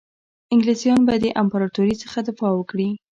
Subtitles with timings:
[0.53, 2.89] انګلیسیان به د امپراطوري څخه دفاع وکړي.